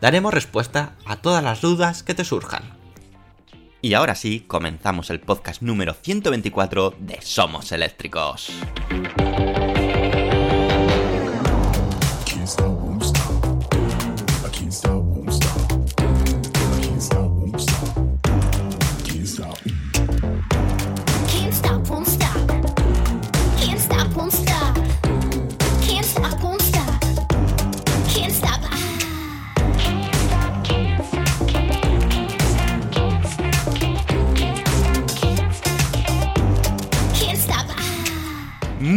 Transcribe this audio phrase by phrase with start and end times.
[0.00, 2.62] Daremos respuesta a todas las dudas que te surjan.
[3.80, 8.50] Y ahora sí, comenzamos el podcast número 124 de Somos Eléctricos.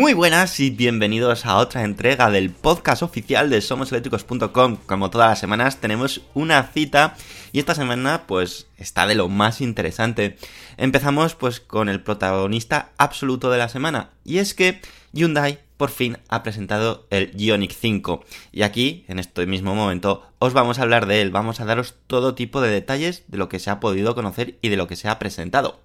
[0.10, 4.78] Muy buenas y bienvenidos a otra entrega del podcast oficial de somoseléctricos.com.
[4.88, 7.16] Como todas las semanas tenemos una cita
[7.52, 10.36] y esta semana pues está de lo más interesante.
[10.78, 14.82] Empezamos pues con el protagonista absoluto de la semana y es que
[15.14, 20.54] Hyundai por fin ha presentado el Ioniq 5 y aquí en este mismo momento os
[20.54, 23.60] vamos a hablar de él, vamos a daros todo tipo de detalles de lo que
[23.60, 25.80] se ha podido conocer y de lo que se ha presentado.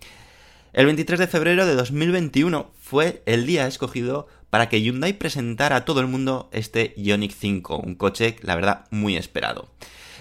[0.75, 5.85] El 23 de febrero de 2021 fue el día escogido para que Hyundai presentara a
[5.85, 9.69] todo el mundo este Ioniq 5, un coche, la verdad, muy esperado.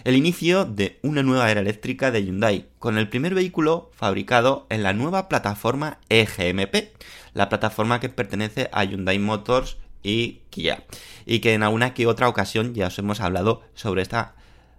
[0.04, 4.84] El inicio de una nueva era eléctrica de Hyundai, con el primer vehículo fabricado en
[4.84, 6.94] la nueva plataforma EGMP,
[7.34, 10.84] la plataforma que pertenece a Hyundai Motors y Kia,
[11.26, 14.36] y que en alguna que otra ocasión ya os hemos hablado sobre esta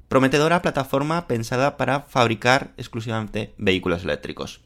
[0.07, 4.61] prometedora plataforma pensada para fabricar exclusivamente vehículos eléctricos.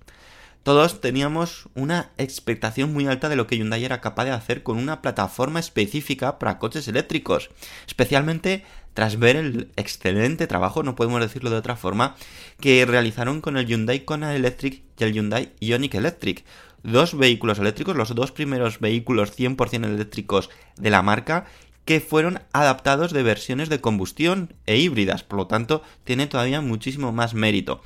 [0.68, 4.76] Todos teníamos una expectación muy alta de lo que Hyundai era capaz de hacer con
[4.76, 7.48] una plataforma específica para coches eléctricos,
[7.86, 12.16] especialmente tras ver el excelente trabajo, no podemos decirlo de otra forma,
[12.60, 16.44] que realizaron con el Hyundai Kona Electric y el Hyundai Ioniq Electric.
[16.82, 21.46] Dos vehículos eléctricos, los dos primeros vehículos 100% eléctricos de la marca,
[21.86, 27.10] que fueron adaptados de versiones de combustión e híbridas, por lo tanto tiene todavía muchísimo
[27.10, 27.80] más mérito.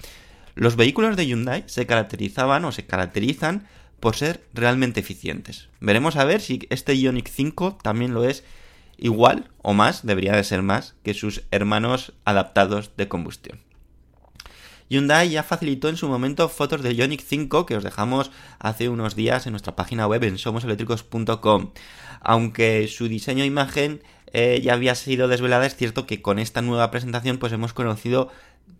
[0.55, 3.67] Los vehículos de Hyundai se caracterizaban o se caracterizan
[4.01, 5.69] por ser realmente eficientes.
[5.81, 8.45] Veremos a ver si este Ioniq 5 también lo es
[8.99, 13.61] igual o más, debería de ser más, que sus hermanos adaptados de combustión.
[14.89, 19.15] Hyundai ya facilitó en su momento fotos de Ioniq 5 que os dejamos hace unos
[19.17, 21.73] días en nuestra página web en somoseléctricos.com.
[22.21, 24.03] Aunque su diseño e imagen
[24.35, 28.31] eh, ya había sido desvelada, es cierto que con esta nueva presentación pues hemos conocido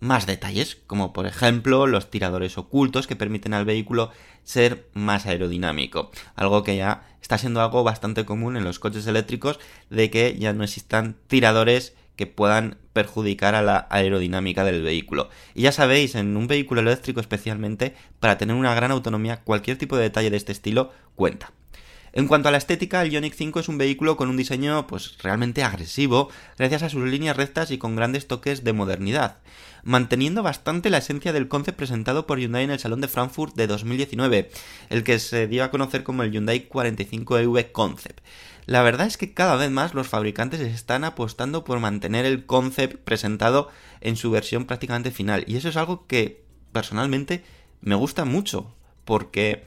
[0.01, 4.11] más detalles, como por ejemplo los tiradores ocultos que permiten al vehículo
[4.43, 9.61] ser más aerodinámico, algo que ya está siendo algo bastante común en los coches eléctricos
[9.91, 15.31] de que ya no existan tiradores que puedan perjudicar a la aerodinámica del vehículo.
[15.55, 19.97] Y ya sabéis, en un vehículo eléctrico especialmente, para tener una gran autonomía, cualquier tipo
[19.97, 21.53] de detalle de este estilo cuenta.
[22.15, 25.17] En cuanto a la estética, el Ioniq 5 es un vehículo con un diseño pues
[25.23, 26.29] realmente agresivo,
[26.59, 29.39] gracias a sus líneas rectas y con grandes toques de modernidad,
[29.83, 33.67] manteniendo bastante la esencia del concept presentado por Hyundai en el Salón de Frankfurt de
[33.67, 34.51] 2019,
[34.91, 38.21] el que se dio a conocer como el Hyundai 45EV Concept.
[38.67, 43.03] La verdad es que cada vez más los fabricantes están apostando por mantener el concept
[43.05, 43.71] presentado
[44.03, 47.43] en su versión prácticamente final, y eso es algo que personalmente
[47.81, 49.65] me gusta mucho, porque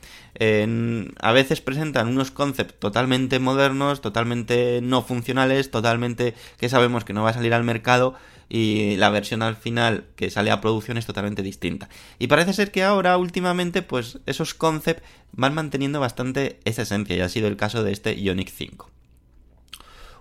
[1.22, 7.24] a veces presentan unos concepts totalmente modernos, totalmente no funcionales, totalmente que sabemos que no
[7.24, 8.16] va a salir al mercado,
[8.48, 11.90] y la versión al final que sale a producción es totalmente distinta.
[12.20, 17.22] Y parece ser que ahora, últimamente, pues esos concepts van manteniendo bastante esa esencia y
[17.22, 18.92] ha sido el caso de este Ioniq 5.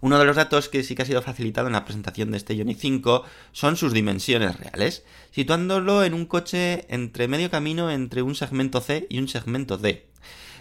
[0.05, 2.55] Uno de los datos que sí que ha sido facilitado en la presentación de este
[2.55, 8.35] Ioniq 5 son sus dimensiones reales, situándolo en un coche entre medio camino entre un
[8.35, 10.05] segmento C y un segmento D.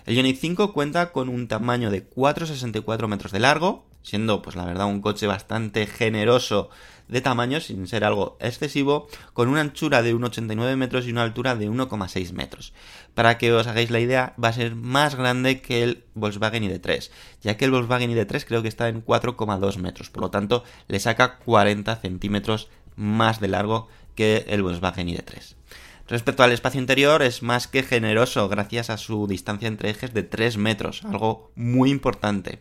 [0.05, 4.63] El Ioniq 5 cuenta con un tamaño de 4,64 metros de largo, siendo pues la
[4.63, 6.69] verdad un coche bastante generoso
[7.09, 11.57] de tamaño sin ser algo excesivo, con una anchura de 1,89 metros y una altura
[11.57, 12.71] de 1,6 metros.
[13.13, 17.11] Para que os hagáis la idea, va a ser más grande que el Volkswagen ID3,
[17.41, 20.99] ya que el Volkswagen ID3 creo que está en 4,2 metros, por lo tanto le
[20.99, 25.55] saca 40 centímetros más de largo que el Volkswagen ID3.
[26.07, 30.23] Respecto al espacio interior, es más que generoso gracias a su distancia entre ejes de
[30.23, 32.59] 3 metros, algo muy importante.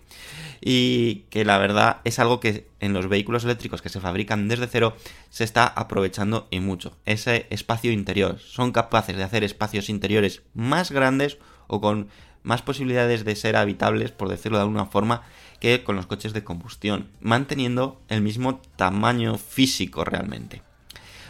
[0.61, 4.69] Y que la verdad es algo que en los vehículos eléctricos que se fabrican desde
[4.69, 4.97] cero
[5.29, 6.97] se está aprovechando y mucho.
[7.05, 8.39] Ese espacio interior.
[8.39, 12.09] Son capaces de hacer espacios interiores más grandes o con
[12.45, 15.23] más posibilidades de ser habitables, por decirlo de alguna forma,
[15.59, 20.63] que con los coches de combustión, manteniendo el mismo tamaño físico realmente.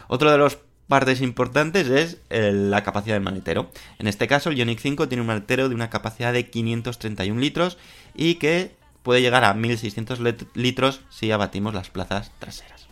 [0.08, 0.58] Otro de los
[0.88, 3.70] partes importantes es eh, la capacidad del maletero.
[3.98, 7.78] En este caso, el Ioniq 5 tiene un maletero de una capacidad de 531 litros
[8.14, 10.20] y que puede llegar a 1600
[10.54, 12.82] litros si abatimos las plazas traseras.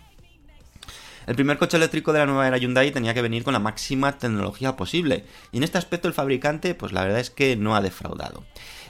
[1.27, 4.19] El primer coche eléctrico de la nueva era Hyundai tenía que venir con la máxima
[4.19, 7.81] tecnología posible, y en este aspecto el fabricante, pues la verdad es que no ha
[7.81, 8.45] defraudado.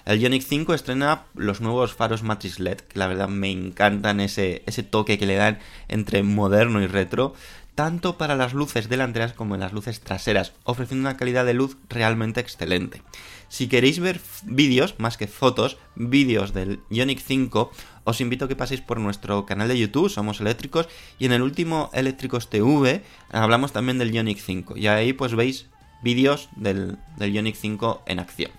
[0.07, 4.63] El Ioniq 5 estrena los nuevos faros Matrix LED, que la verdad me encantan ese,
[4.67, 5.59] ese toque que le dan
[5.89, 7.35] entre moderno y retro,
[7.81, 11.79] tanto para las luces delanteras como en las luces traseras, ofreciendo una calidad de luz
[11.89, 13.01] realmente excelente.
[13.49, 17.71] Si queréis ver vídeos, más que fotos, vídeos del Ioniq 5,
[18.05, 21.41] os invito a que paséis por nuestro canal de YouTube, Somos Eléctricos, y en el
[21.41, 25.71] último Eléctricos TV hablamos también del Ioniq 5, y ahí pues veis
[26.03, 28.51] vídeos del, del Ioniq 5 en acción.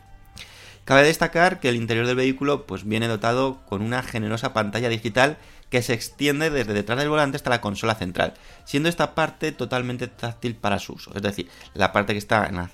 [0.83, 5.37] Cabe destacar que el interior del vehículo pues viene dotado con una generosa pantalla digital
[5.71, 8.33] que se extiende desde detrás del volante hasta la consola central,
[8.65, 11.11] siendo esta parte totalmente táctil para su uso.
[11.15, 12.69] Es decir, la parte que está en la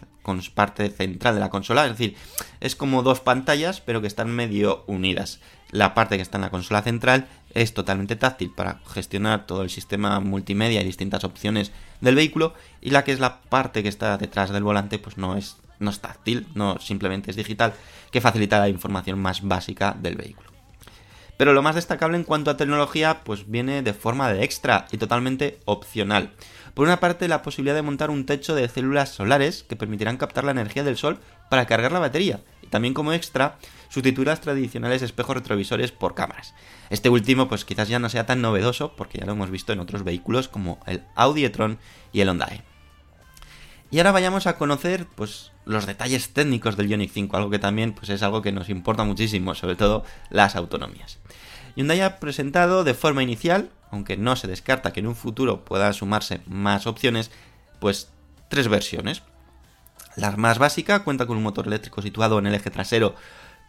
[0.55, 2.17] parte central de la consola, es decir,
[2.59, 5.39] es como dos pantallas pero que están medio unidas.
[5.69, 9.69] La parte que está en la consola central es totalmente táctil para gestionar todo el
[9.69, 11.71] sistema multimedia y distintas opciones
[12.01, 15.37] del vehículo y la que es la parte que está detrás del volante pues no
[15.37, 17.73] es no táctil, no simplemente es digital,
[18.09, 20.56] que facilita la información más básica del vehículo.
[21.37, 24.97] Pero lo más destacable en cuanto a tecnología, pues viene de forma de extra y
[24.97, 26.33] totalmente opcional.
[26.73, 30.43] Por una parte, la posibilidad de montar un techo de células solares que permitirán captar
[30.43, 31.19] la energía del sol
[31.49, 32.41] para cargar la batería.
[32.61, 33.57] Y también como extra,
[33.89, 36.53] sustituir las tradicionales espejos retrovisores por cámaras.
[36.89, 39.79] Este último, pues quizás ya no sea tan novedoso, porque ya lo hemos visto en
[39.79, 41.79] otros vehículos como el Audi e-tron
[42.13, 42.63] y el Hyundai.
[43.89, 47.93] Y ahora vayamos a conocer pues, los detalles técnicos del Ioniq 5, algo que también
[47.93, 51.19] pues, es algo que nos importa muchísimo, sobre todo las autonomías.
[51.75, 55.93] Hyundai ha presentado de forma inicial, aunque no se descarta que en un futuro puedan
[55.93, 57.31] sumarse más opciones,
[57.79, 58.09] pues
[58.49, 59.21] tres versiones.
[60.15, 63.13] La más básica cuenta con un motor eléctrico situado en el eje trasero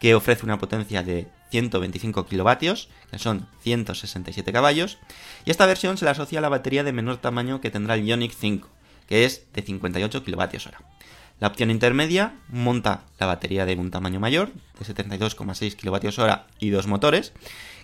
[0.00, 4.98] que ofrece una potencia de 125 kilovatios, que son 167 caballos,
[5.44, 8.06] y esta versión se le asocia a la batería de menor tamaño que tendrá el
[8.06, 8.68] Ioniq 5,
[9.08, 10.97] que es de 58 kWh.
[11.40, 16.88] La opción intermedia monta la batería de un tamaño mayor, de 72,6 kWh y dos
[16.88, 17.32] motores,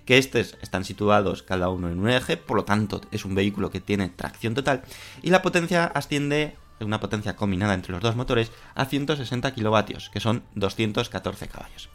[0.05, 3.71] que estos están situados cada uno en un eje, por lo tanto es un vehículo
[3.71, 4.83] que tiene tracción total,
[5.23, 9.79] y la potencia asciende, una potencia combinada entre los dos motores, a 160 kW,
[10.13, 11.89] que son 214 caballos.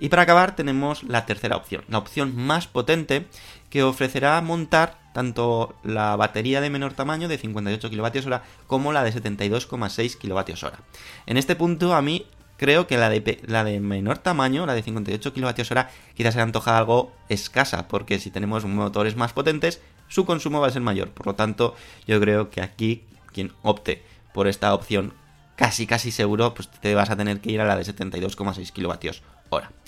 [0.00, 3.26] Y para acabar tenemos la tercera opción, la opción más potente
[3.68, 8.34] que ofrecerá montar tanto la batería de menor tamaño de 58 kWh
[8.66, 10.82] como la de 72,6 kWh.
[11.26, 12.26] En este punto a mí
[12.56, 17.86] creo que la de, menor tamaño, la de 58 kWh, quizás se antoja algo escasa,
[17.86, 21.10] porque si tenemos motores más potentes, su consumo va a ser mayor.
[21.10, 21.74] Por lo tanto,
[22.06, 24.02] yo creo que aquí quien opte
[24.32, 25.12] por esta opción
[25.56, 29.79] casi casi seguro, pues te vas a tener que ir a la de 72,6 kWh.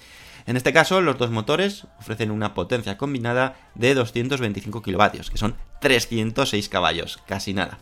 [0.47, 5.57] En este caso, los dos motores ofrecen una potencia combinada de 225 kilovatios, que son
[5.81, 7.79] 306 caballos, casi nada.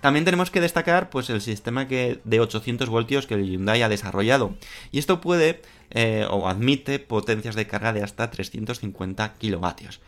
[0.00, 3.88] También tenemos que destacar pues, el sistema que, de 800 voltios que el Hyundai ha
[3.88, 4.54] desarrollado.
[4.92, 10.00] Y esto puede eh, o admite potencias de carga de hasta 350 kilovatios.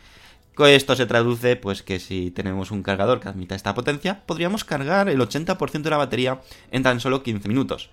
[0.59, 5.09] Esto se traduce pues que si tenemos un cargador que admita esta potencia, podríamos cargar
[5.09, 7.89] el 80% de la batería en tan solo 15 minutos.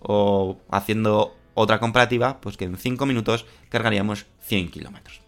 [0.00, 5.20] O haciendo otra comparativa, pues que en 5 minutos cargaríamos 100 kilómetros.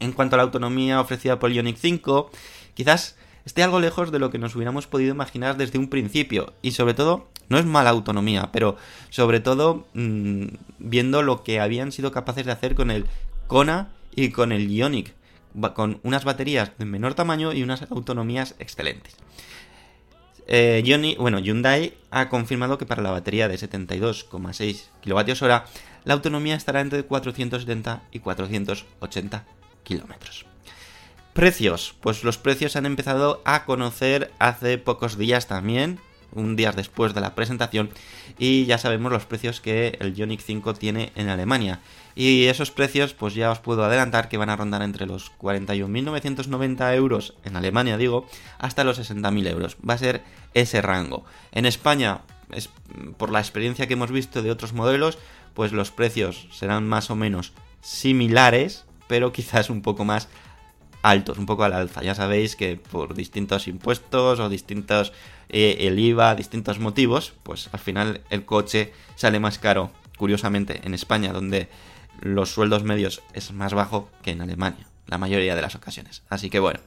[0.00, 2.30] En cuanto a la autonomía ofrecida por el Ioniq 5,
[2.74, 6.54] quizás esté algo lejos de lo que nos hubiéramos podido imaginar desde un principio.
[6.62, 8.76] Y sobre todo, no es mala autonomía, pero
[9.10, 10.46] sobre todo mmm,
[10.78, 13.06] viendo lo que habían sido capaces de hacer con el
[13.46, 15.12] Kona y con el Ioniq,
[15.74, 19.16] con unas baterías de menor tamaño y unas autonomías excelentes.
[20.46, 25.64] Eh, bueno, Hyundai ha confirmado que para la batería de 72,6 kWh
[26.04, 29.44] la autonomía estará entre 470 y 480
[29.84, 30.46] kilómetros.
[31.32, 35.98] Precios, pues los precios se han empezado a conocer hace pocos días también,
[36.32, 37.90] un día después de la presentación,
[38.38, 41.80] y ya sabemos los precios que el Ioniq 5 tiene en Alemania.
[42.14, 46.94] Y esos precios, pues ya os puedo adelantar que van a rondar entre los 41.990
[46.94, 48.26] euros en Alemania, digo,
[48.58, 49.76] hasta los 60.000 euros.
[49.88, 50.22] Va a ser
[50.54, 51.24] ese rango.
[51.52, 52.68] En España, es,
[53.16, 55.18] por la experiencia que hemos visto de otros modelos,
[55.54, 60.28] pues los precios serán más o menos similares, pero quizás un poco más
[61.02, 62.02] altos, un poco al alza.
[62.02, 65.12] Ya sabéis que por distintos impuestos o distintos
[65.48, 70.94] eh, el IVA, distintos motivos, pues al final el coche sale más caro, curiosamente, en
[70.94, 71.68] España, donde
[72.22, 76.22] los sueldos medios es más bajo que en Alemania, la mayoría de las ocasiones.
[76.28, 76.80] Así que bueno,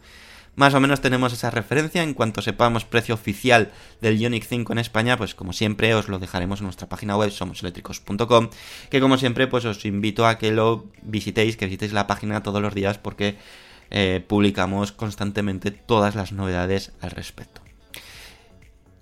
[0.56, 2.02] más o menos tenemos esa referencia.
[2.02, 6.20] En cuanto sepamos precio oficial del Ioniq 5 en España, pues como siempre os lo
[6.20, 8.50] dejaremos en nuestra página web somoseléctricos.com,
[8.90, 12.62] que como siempre pues os invito a que lo visitéis, que visitéis la página todos
[12.62, 13.38] los días porque
[13.92, 17.65] eh, publicamos constantemente todas las novedades al respecto.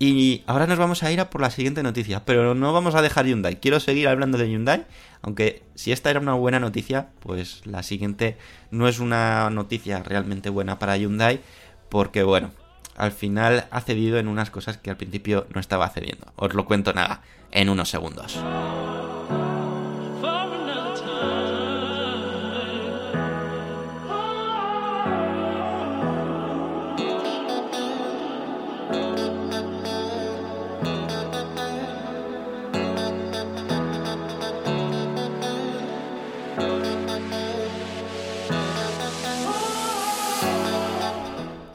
[0.06, 3.00] Y ahora nos vamos a ir a por la siguiente noticia, pero no vamos a
[3.00, 3.56] dejar Hyundai.
[3.56, 4.84] Quiero seguir hablando de Hyundai,
[5.22, 8.36] aunque si esta era una buena noticia, pues la siguiente
[8.70, 11.40] no es una noticia realmente buena para Hyundai,
[11.88, 12.50] porque bueno,
[12.98, 16.34] al final ha cedido en unas cosas que al principio no estaba cediendo.
[16.36, 18.38] Os lo cuento nada, en unos segundos.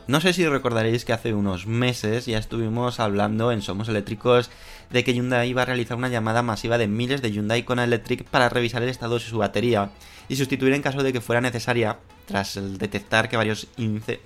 [0.10, 4.50] No sé si recordaréis que hace unos meses ya estuvimos hablando en Somos Eléctricos
[4.90, 8.24] de que Hyundai iba a realizar una llamada masiva de miles de Hyundai Kona Electric
[8.24, 9.92] para revisar el estado de su batería
[10.28, 13.68] y sustituir en caso de que fuera necesaria tras el detectar que varios,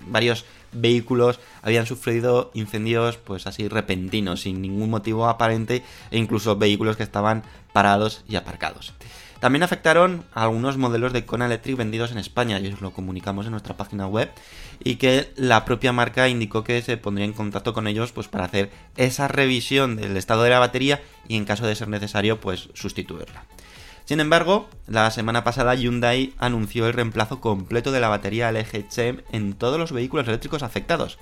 [0.08, 6.96] varios vehículos habían sufrido incendios pues así repentinos sin ningún motivo aparente e incluso vehículos
[6.96, 8.94] que estaban parados y aparcados.
[9.44, 13.46] También afectaron a algunos modelos de Kona Electric vendidos en España y os lo comunicamos
[13.46, 14.32] en nuestra página web
[14.82, 18.46] y que la propia marca indicó que se pondría en contacto con ellos pues para
[18.46, 22.70] hacer esa revisión del estado de la batería y en caso de ser necesario pues
[22.74, 23.44] sustituirla.
[24.06, 29.56] Sin embargo, la semana pasada Hyundai anunció el reemplazo completo de la batería LG en
[29.56, 31.20] todos los vehículos eléctricos afectados.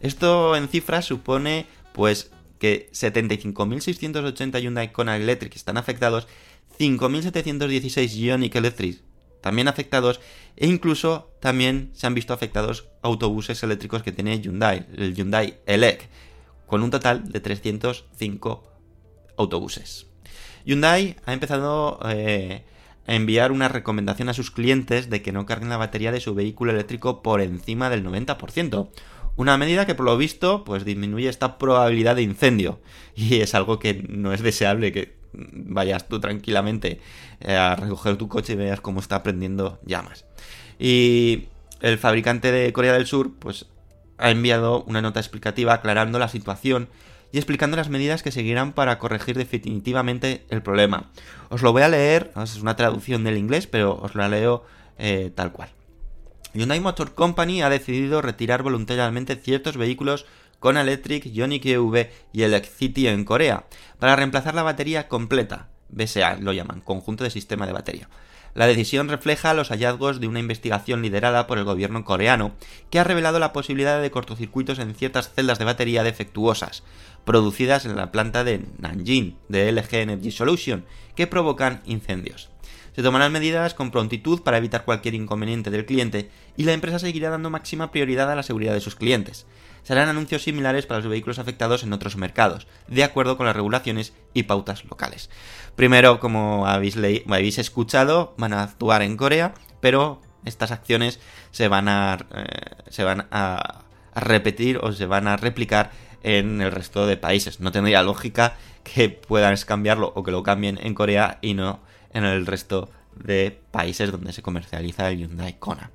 [0.00, 6.28] Esto en cifras supone pues que 75.680 Hyundai Kona Electric están afectados
[6.78, 9.02] 5.716 Ioniq Electric
[9.40, 10.20] también afectados
[10.56, 16.08] e incluso también se han visto afectados autobuses eléctricos que tiene Hyundai, el Hyundai Elec,
[16.66, 18.64] con un total de 305
[19.36, 20.06] autobuses.
[20.64, 22.64] Hyundai ha empezado eh,
[23.06, 26.34] a enviar una recomendación a sus clientes de que no carguen la batería de su
[26.34, 28.90] vehículo eléctrico por encima del 90%.
[29.36, 32.80] Una medida que por lo visto pues disminuye esta probabilidad de incendio
[33.14, 37.00] y es algo que no es deseable que vayas tú tranquilamente
[37.40, 40.24] eh, a recoger tu coche y veas cómo está prendiendo llamas.
[40.78, 41.48] Y
[41.80, 43.66] el fabricante de Corea del Sur, pues,
[44.18, 46.88] ha enviado una nota explicativa aclarando la situación
[47.30, 51.10] y explicando las medidas que seguirán para corregir definitivamente el problema.
[51.50, 54.64] Os lo voy a leer, es una traducción del inglés, pero os lo leo
[54.98, 55.70] eh, tal cual.
[56.54, 60.26] Hyundai Motor Company ha decidido retirar voluntariamente ciertos vehículos
[60.60, 63.64] con Electric, Ioniq EV y el City en Corea,
[63.98, 68.08] para reemplazar la batería completa, BSA lo llaman, conjunto de sistema de batería.
[68.54, 72.52] La decisión refleja los hallazgos de una investigación liderada por el gobierno coreano,
[72.90, 76.82] que ha revelado la posibilidad de cortocircuitos en ciertas celdas de batería defectuosas,
[77.24, 80.84] producidas en la planta de Nanjing de LG Energy Solution,
[81.14, 82.50] que provocan incendios.
[82.96, 87.30] Se tomarán medidas con prontitud para evitar cualquier inconveniente del cliente y la empresa seguirá
[87.30, 89.46] dando máxima prioridad a la seguridad de sus clientes
[89.88, 94.12] serán anuncios similares para los vehículos afectados en otros mercados, de acuerdo con las regulaciones
[94.34, 95.30] y pautas locales.
[95.76, 101.20] Primero, como habéis, habéis escuchado, van a actuar en Corea, pero estas acciones
[101.52, 102.44] se a, eh,
[102.90, 105.90] se van a, repetir o se van a replicar
[106.22, 107.60] en el resto de países.
[107.60, 111.80] No tendría lógica que puedan cambiarlo o que lo cambien en Corea y no
[112.12, 115.92] en el resto de países donde se comercializa el Hyundai Kona.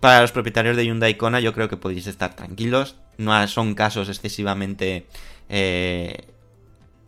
[0.00, 2.96] Para los propietarios de Hyundai Kona yo creo que podéis estar tranquilos.
[3.18, 5.06] No son casos excesivamente...
[5.48, 6.24] eh,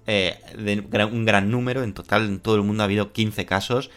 [0.06, 1.82] eh, de un gran número.
[1.82, 3.90] En total en todo el mundo ha habido 15 casos.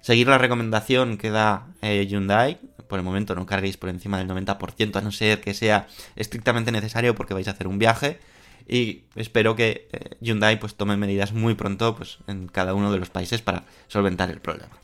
[0.00, 2.58] Seguir la recomendación que da eh, Hyundai.
[2.88, 6.72] Por el momento no carguéis por encima del 90% a no ser que sea estrictamente
[6.72, 8.18] necesario porque vais a hacer un viaje.
[8.66, 9.88] Y espero que
[10.20, 14.30] Hyundai pues tome medidas muy pronto pues, en cada uno de los países para solventar
[14.30, 14.76] el problema.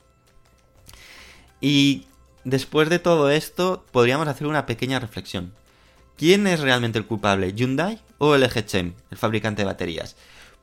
[1.61, 2.07] Y
[2.47, 5.53] después de todo esto, podríamos hacer una pequeña reflexión.
[6.17, 7.53] ¿Quién es realmente el culpable?
[7.53, 10.17] ¿Hyundai o LG Chem, el fabricante de baterías?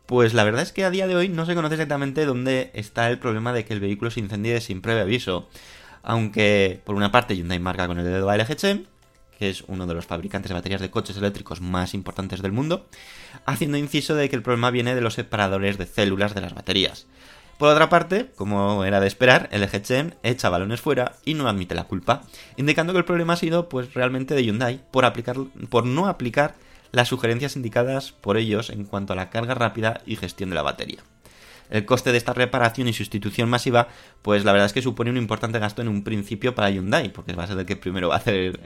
[0.06, 3.10] Pues la verdad es que a día de hoy no se conoce exactamente dónde está
[3.10, 5.50] el problema de que el vehículo se incendie sin previo aviso.
[6.04, 8.88] Aunque, por una parte, Hyundai marca con el dedo a LG
[9.38, 12.86] que es uno de los fabricantes de baterías de coches eléctricos más importantes del mundo,
[13.46, 17.08] haciendo inciso de que el problema viene de los separadores de células de las baterías.
[17.58, 21.76] Por otra parte, como era de esperar, LG Chem echa balones fuera y no admite
[21.76, 22.24] la culpa,
[22.58, 26.56] indicando que el problema ha sido pues realmente de Hyundai por no aplicar
[26.92, 30.62] las sugerencias indicadas por ellos en cuanto a la carga rápida y gestión de la
[30.62, 31.04] batería.
[31.74, 33.88] El coste de esta reparación y sustitución masiva,
[34.22, 37.34] pues la verdad es que supone un importante gasto en un principio para Hyundai, porque
[37.34, 38.60] va a ser el que primero va a hacer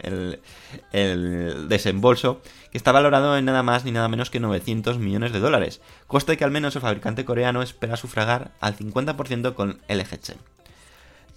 [0.92, 5.40] el, desembolso, que está valorado en nada más ni nada menos que 900 millones de
[5.40, 10.38] dólares, coste que al menos el fabricante coreano espera sufragar al 50% con LG Chem.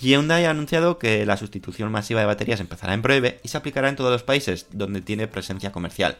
[0.00, 3.88] Hyundai ha anunciado que la sustitución masiva de baterías empezará en breve y se aplicará
[3.88, 6.16] en todos los países donde tiene presencia comercial.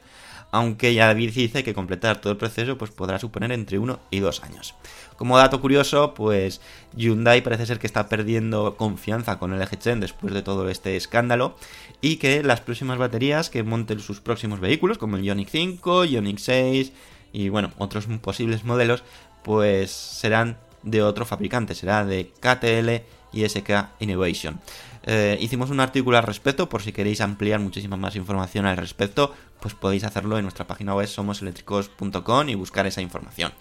[0.52, 4.42] Aunque ya dice que completar todo el proceso pues podrá suponer entre uno y dos
[4.42, 4.74] años.
[5.20, 6.62] Como dato curioso, pues
[6.96, 11.56] Hyundai parece ser que está perdiendo confianza con el Chem después de todo este escándalo
[12.00, 16.38] y que las próximas baterías que monten sus próximos vehículos, como el Ioniq 5, Ioniq
[16.38, 16.92] 6
[17.34, 19.04] y bueno, otros posibles modelos,
[19.44, 24.58] pues serán de otro fabricante, será de KTL y SK Innovation.
[25.02, 29.34] Eh, hicimos un artículo al respecto, por si queréis ampliar muchísima más información al respecto,
[29.60, 33.52] pues podéis hacerlo en nuestra página web somoseléctricos.com y buscar esa información.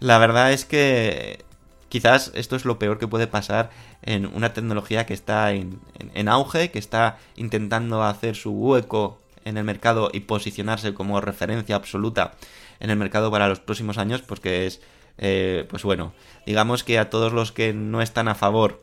[0.00, 1.44] La verdad es que
[1.90, 3.70] quizás esto es lo peor que puede pasar
[4.02, 9.64] en una tecnología que está en, auge, que está intentando hacer su hueco en el
[9.64, 12.32] mercado y posicionarse como referencia absoluta
[12.78, 14.80] en el mercado para los próximos años, pues que es,
[15.18, 16.14] eh, pues bueno,
[16.46, 18.80] digamos que a todos los que no están a favor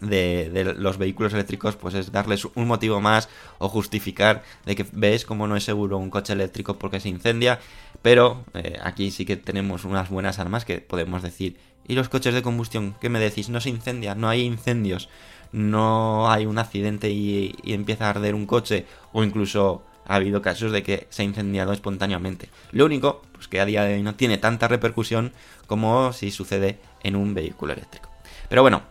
[0.00, 3.28] de, los vehículos eléctricos, pues es darles un motivo más
[3.58, 7.60] o justificar de que ves como no es seguro un coche eléctrico porque se incendia,
[8.02, 12.34] pero eh, aquí sí que tenemos unas buenas armas que podemos decir, ¿y los coches
[12.34, 12.94] de combustión?
[13.00, 13.48] ¿Qué me decís?
[13.48, 15.08] No se incendia, no hay incendios,
[15.52, 20.42] no hay un accidente y, y empieza a arder un coche, o incluso ha habido
[20.42, 22.48] casos de que se ha incendiado espontáneamente.
[22.72, 25.32] Lo único, pues que a día de hoy no tiene tanta repercusión
[25.66, 28.10] como si sucede en un vehículo eléctrico.
[28.48, 28.82] Pero bueno,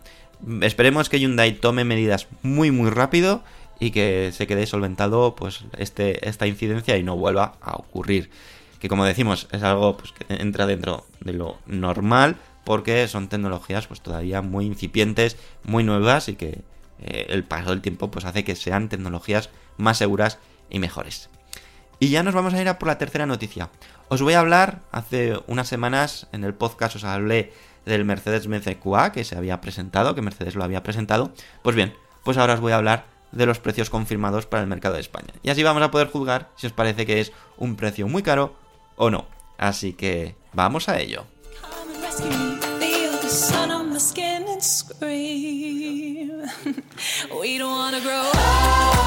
[0.60, 3.42] esperemos que Hyundai tome medidas muy muy rápido
[3.80, 8.30] y que se quede solventado pues este, esta incidencia y no vuelva a ocurrir.
[8.78, 13.86] Que como decimos, es algo pues, que entra dentro de lo normal porque son tecnologías
[13.86, 16.62] pues todavía muy incipientes, muy nuevas y que
[17.00, 20.38] eh, el paso del tiempo pues hace que sean tecnologías más seguras
[20.70, 21.28] y mejores.
[21.98, 23.70] Y ya nos vamos a ir a por la tercera noticia.
[24.08, 27.52] Os voy a hablar, hace unas semanas en el podcast os hablé
[27.84, 31.32] del Mercedes-Benz EQA que se había presentado, que Mercedes lo había presentado.
[31.62, 34.94] Pues bien, pues ahora os voy a hablar de los precios confirmados para el mercado
[34.94, 35.32] de España.
[35.42, 38.54] Y así vamos a poder juzgar si os parece que es un precio muy caro
[38.96, 39.26] o no.
[39.58, 41.26] Así que vamos a ello.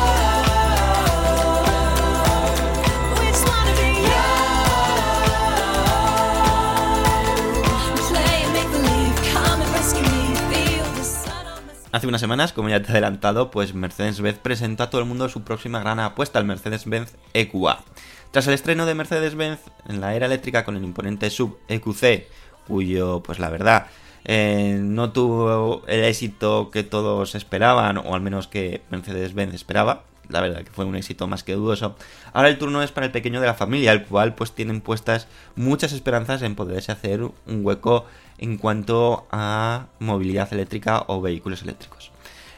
[11.96, 15.30] Hace unas semanas, como ya te he adelantado, pues Mercedes-Benz presentó a todo el mundo
[15.30, 17.86] su próxima gran apuesta, el Mercedes-Benz EQA.
[18.32, 22.28] Tras el estreno de Mercedes-Benz en la era eléctrica con el imponente sub EQC,
[22.68, 23.88] cuyo, pues la verdad,
[24.26, 30.42] eh, no tuvo el éxito que todos esperaban, o al menos que Mercedes-Benz esperaba, la
[30.42, 31.96] verdad que fue un éxito más que dudoso.
[32.34, 35.28] Ahora el turno es para el pequeño de la familia, el cual pues tienen puestas
[35.56, 38.06] muchas esperanzas en poderse hacer un hueco
[38.38, 42.12] en cuanto a movilidad eléctrica o vehículos eléctricos.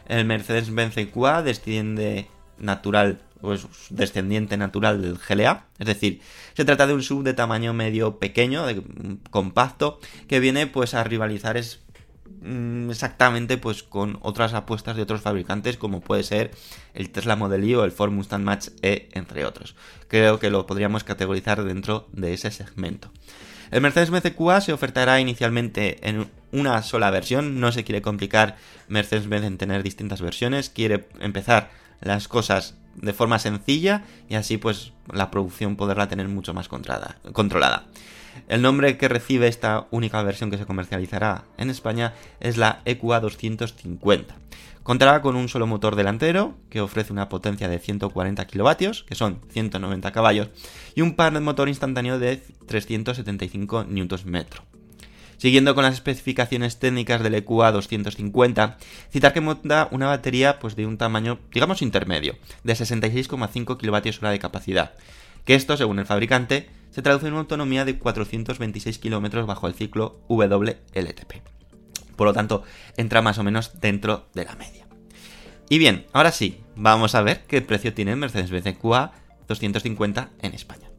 [0.07, 2.27] El Mercedes-Benz EQA desciende
[2.57, 6.21] natural o es descendiente natural del GLA, es decir,
[6.55, 8.81] se trata de un sub de tamaño medio pequeño, de,
[9.29, 11.57] compacto, que viene pues a rivalizar
[12.89, 16.51] exactamente pues con otras apuestas de otros fabricantes como puede ser
[16.93, 19.75] el Tesla Model o el Ford Mustang Mach E entre otros.
[20.07, 23.11] Creo que lo podríamos categorizar dentro de ese segmento.
[23.71, 28.55] El Mercedes-Benz EQA se ofertará inicialmente en una sola versión, no se quiere complicar
[28.87, 34.93] Mercedes-Benz en tener distintas versiones, quiere empezar las cosas de forma sencilla y así pues
[35.11, 37.85] la producción poderla tener mucho más controlada.
[38.47, 43.19] El nombre que recibe esta única versión que se comercializará en España es la EQA
[43.19, 44.35] 250.
[44.87, 49.41] Contará con un solo motor delantero que ofrece una potencia de 140 kilovatios, que son
[49.49, 50.49] 190 caballos,
[50.95, 54.45] y un par de motor instantáneo de 375 Nm.
[55.37, 58.77] Siguiendo con las especificaciones técnicas del EQA 250,
[59.11, 64.39] citar que monta una batería pues, de un tamaño, digamos, intermedio, de 66,5 kWh de
[64.39, 64.93] capacidad,
[65.43, 69.73] que esto, según el fabricante, se traduce en una autonomía de 426 km bajo el
[69.73, 71.41] ciclo WLTP.
[72.15, 72.63] Por lo tanto,
[72.97, 74.87] entra más o menos dentro de la media.
[75.69, 79.11] Y bien, ahora sí, vamos a ver qué precio tiene el Mercedes-Benz EQA
[79.47, 80.89] 250 en España.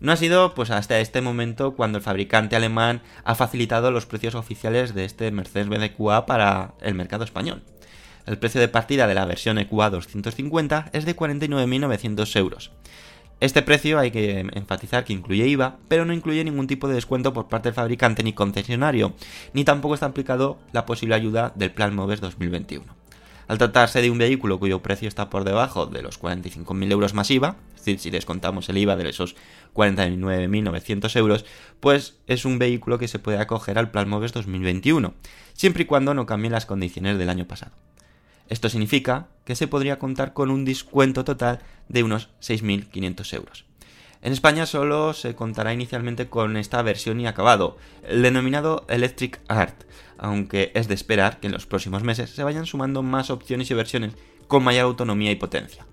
[0.00, 4.34] No ha sido pues hasta este momento cuando el fabricante alemán ha facilitado los precios
[4.34, 7.62] oficiales de este Mercedes-Benz EQA para el mercado español.
[8.26, 12.70] El precio de partida de la versión EQA 250 es de 49.900 euros.
[13.40, 17.32] Este precio hay que enfatizar que incluye IVA, pero no incluye ningún tipo de descuento
[17.32, 19.14] por parte del fabricante ni concesionario,
[19.54, 22.84] ni tampoco está aplicado la posible ayuda del Plan MOVES 2021.
[23.48, 27.30] Al tratarse de un vehículo cuyo precio está por debajo de los 45.000 euros más
[27.30, 29.34] IVA, es decir, si descontamos el IVA de esos
[29.74, 31.46] 49.900 euros,
[31.80, 35.14] pues es un vehículo que se puede acoger al Plan MOVES 2021,
[35.54, 37.72] siempre y cuando no cambien las condiciones del año pasado.
[38.50, 43.64] Esto significa que se podría contar con un descuento total de unos 6.500 euros.
[44.22, 49.84] En España solo se contará inicialmente con esta versión y acabado, el denominado Electric Art,
[50.18, 53.74] aunque es de esperar que en los próximos meses se vayan sumando más opciones y
[53.74, 54.12] versiones
[54.46, 55.86] con mayor autonomía y potencia.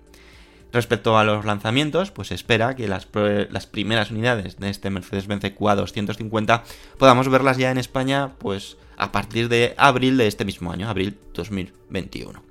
[0.74, 5.76] Respecto a los lanzamientos, pues se espera que las, primeras unidades de este Mercedes-Benz EQA
[5.76, 6.64] 250
[6.98, 11.18] podamos verlas ya en España pues a partir de abril de este mismo año, abril
[11.34, 12.47] 2021.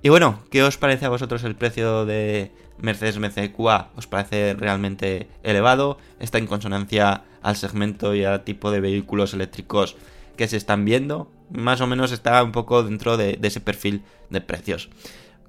[0.00, 3.90] Y bueno, ¿qué os parece a vosotros el precio de Mercedes-Benz EQA?
[3.96, 5.98] ¿Os parece realmente elevado?
[6.20, 9.96] ¿Está en consonancia al segmento y al tipo de vehículos eléctricos
[10.36, 11.32] que se están viendo?
[11.50, 14.88] Más o menos está un poco dentro de, de ese perfil de precios.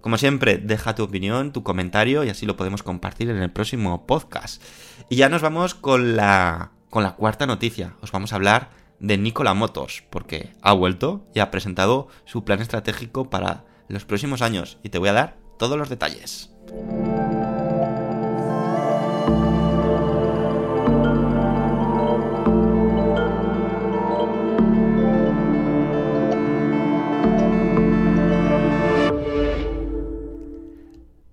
[0.01, 4.07] Como siempre, deja tu opinión, tu comentario y así lo podemos compartir en el próximo
[4.07, 4.63] podcast.
[5.09, 7.95] Y ya nos vamos con la, con la cuarta noticia.
[8.01, 12.61] Os vamos a hablar de Nikola Motors, porque ha vuelto y ha presentado su plan
[12.61, 16.49] estratégico para los próximos años y te voy a dar todos los detalles.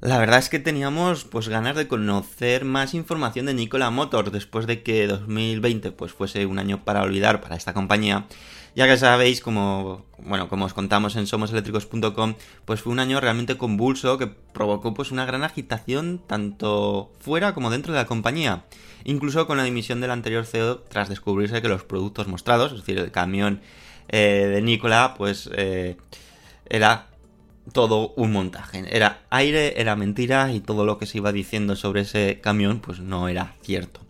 [0.06, 4.68] La verdad es que teníamos pues ganas de conocer más información de Nikola Motors después
[4.68, 8.26] de que 2020 pues fuese un año para olvidar para esta compañía.
[8.76, 12.34] Ya que sabéis, como bueno, como os contamos en somoseléctricos.com,
[12.66, 17.70] pues fue un año realmente convulso que provocó pues una gran agitación tanto fuera como
[17.70, 18.64] dentro de la compañía.
[19.04, 22.98] Incluso con la dimisión del anterior CEO tras descubrirse que los productos mostrados, es decir,
[22.98, 23.62] el camión
[24.08, 25.96] eh, de Nikola, pues eh,
[26.68, 27.06] era
[27.72, 28.84] todo un montaje.
[28.94, 33.00] Era aire, era mentira y todo lo que se iba diciendo sobre ese camión pues
[33.00, 34.05] no era cierto.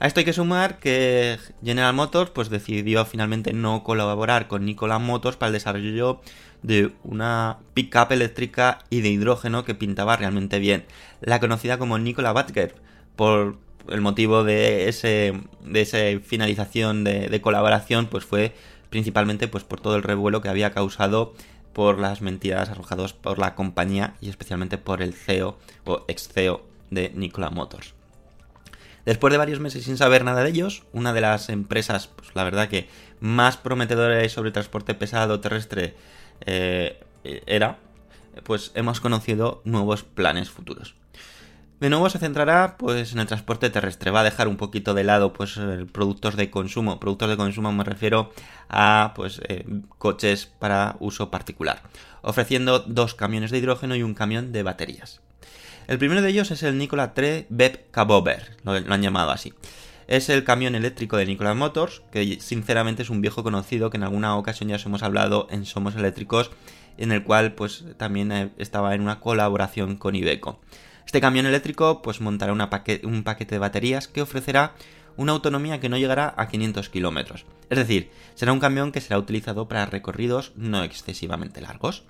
[0.00, 5.00] A esto hay que sumar que General Motors pues decidió finalmente no colaborar con Nikola
[5.00, 6.20] Motors para el desarrollo
[6.62, 10.84] de una pickup eléctrica y de hidrógeno que pintaba realmente bien,
[11.20, 12.76] la conocida como Nikola Badger,
[13.16, 13.58] por
[13.88, 18.54] el motivo de ese de esa finalización de, de colaboración pues fue
[18.90, 21.34] principalmente pues por todo el revuelo que había causado
[21.72, 26.62] por las mentiras arrojadas por la compañía y especialmente por el CEO o ex CEO
[26.90, 27.97] de Nikola Motors.
[29.04, 32.44] Después de varios meses sin saber nada de ellos, una de las empresas, pues la
[32.44, 32.88] verdad que
[33.20, 35.96] más prometedoras sobre transporte pesado terrestre
[36.44, 37.78] eh, era,
[38.44, 40.94] pues hemos conocido nuevos planes futuros.
[41.80, 44.10] De nuevo se centrará pues en el transporte terrestre.
[44.10, 45.58] Va a dejar un poquito de lado pues
[45.92, 46.98] productos de consumo.
[46.98, 48.32] Productos de consumo me refiero
[48.68, 49.64] a pues eh,
[49.98, 51.82] coches para uso particular,
[52.22, 55.20] ofreciendo dos camiones de hidrógeno y un camión de baterías.
[55.88, 59.54] El primero de ellos es el Nikola 3 BEP Cabover, lo, lo han llamado así.
[60.06, 64.02] Es el camión eléctrico de Nikola Motors, que sinceramente es un viejo conocido que en
[64.02, 66.50] alguna ocasión ya os hemos hablado en Somos Eléctricos,
[66.98, 70.60] en el cual pues también eh, estaba en una colaboración con Iveco.
[71.06, 74.74] Este camión eléctrico pues montará un paquete de baterías que ofrecerá
[75.16, 77.46] una autonomía que no llegará a 500 kilómetros.
[77.70, 82.04] Es decir, será un camión que será utilizado para recorridos no excesivamente largos.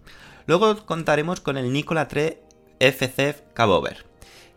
[0.47, 2.39] Luego contaremos con el Nikola 3
[2.81, 4.05] FCF Cabover,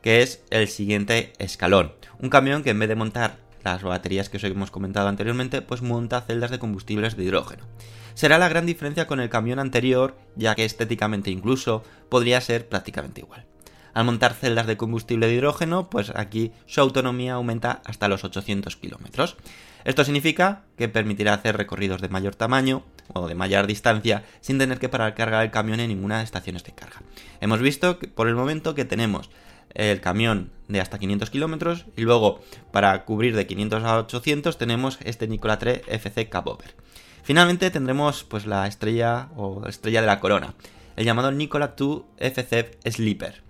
[0.01, 1.93] que es el siguiente escalón.
[2.19, 5.81] Un camión que en vez de montar las baterías que os hemos comentado anteriormente, pues
[5.81, 7.65] monta celdas de combustibles de hidrógeno.
[8.13, 13.21] Será la gran diferencia con el camión anterior, ya que estéticamente incluso podría ser prácticamente
[13.21, 13.45] igual.
[13.93, 18.75] Al montar celdas de combustible de hidrógeno, pues aquí su autonomía aumenta hasta los 800
[18.77, 19.37] kilómetros.
[19.83, 24.79] Esto significa que permitirá hacer recorridos de mayor tamaño o de mayor distancia sin tener
[24.79, 27.01] que parar cargar el camión en ninguna de estaciones de carga.
[27.39, 29.29] Hemos visto que, por el momento que tenemos
[29.73, 34.99] el camión de hasta 500 kilómetros y luego para cubrir de 500 a 800 tenemos
[35.03, 36.75] este Nikola 3 FC Cabover.
[37.23, 40.55] Finalmente tendremos pues la estrella o estrella de la corona,
[40.95, 43.43] el llamado Nikola 2 FC Sleeper.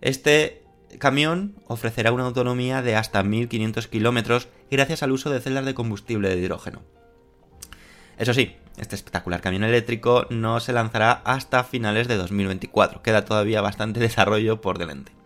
[0.00, 0.62] Este
[0.98, 6.28] camión ofrecerá una autonomía de hasta 1500 kilómetros gracias al uso de celdas de combustible
[6.28, 6.82] de hidrógeno.
[8.16, 13.60] Eso sí, este espectacular camión eléctrico no se lanzará hasta finales de 2024, queda todavía
[13.60, 15.17] bastante desarrollo por delante.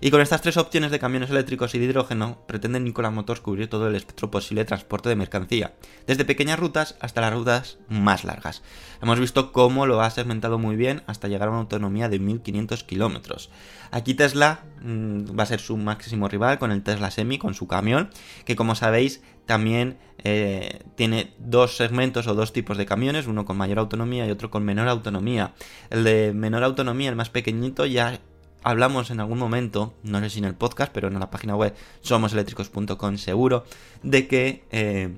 [0.00, 3.68] Y con estas tres opciones de camiones eléctricos y de hidrógeno, pretenden Nikola Motors cubrir
[3.68, 5.74] todo el espectro posible de transporte de mercancía,
[6.06, 8.62] desde pequeñas rutas hasta las rutas más largas.
[9.00, 12.84] Hemos visto cómo lo ha segmentado muy bien hasta llegar a una autonomía de 1500
[12.84, 13.50] kilómetros.
[13.90, 17.66] Aquí Tesla mmm, va a ser su máximo rival con el Tesla Semi, con su
[17.66, 18.10] camión,
[18.44, 23.56] que como sabéis también eh, tiene dos segmentos o dos tipos de camiones, uno con
[23.56, 25.54] mayor autonomía y otro con menor autonomía.
[25.88, 28.20] El de menor autonomía, el más pequeñito, ya
[28.66, 31.72] hablamos en algún momento, no sé si en el podcast, pero en la página web
[32.00, 33.64] somoseléctricos.com seguro,
[34.02, 35.14] de que eh,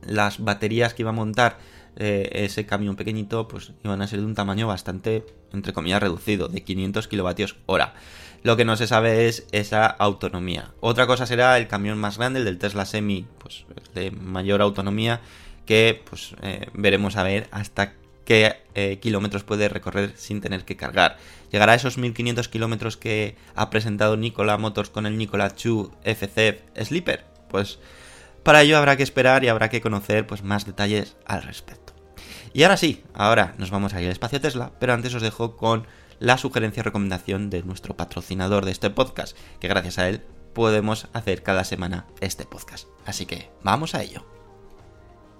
[0.00, 1.58] las baterías que iba a montar
[1.96, 6.48] eh, ese camión pequeñito, pues iban a ser de un tamaño bastante, entre comillas, reducido,
[6.48, 7.92] de 500 kilovatios hora.
[8.42, 10.72] Lo que no se sabe es esa autonomía.
[10.80, 15.20] Otra cosa será el camión más grande, el del Tesla Semi, pues de mayor autonomía,
[15.66, 17.92] que pues eh, veremos a ver hasta
[18.24, 21.18] qué eh, kilómetros puede recorrer sin tener que cargar.
[21.50, 26.62] ¿Llegará a esos 1500 kilómetros que ha presentado Nikola Motors con el Nikola 2 FC
[26.82, 27.24] Sleeper?
[27.48, 27.78] Pues
[28.42, 31.92] para ello habrá que esperar y habrá que conocer pues, más detalles al respecto.
[32.52, 35.56] Y ahora sí, ahora nos vamos a ir al espacio Tesla, pero antes os dejo
[35.56, 35.86] con
[36.20, 41.08] la sugerencia y recomendación de nuestro patrocinador de este podcast, que gracias a él podemos
[41.12, 42.86] hacer cada semana este podcast.
[43.04, 44.33] Así que vamos a ello.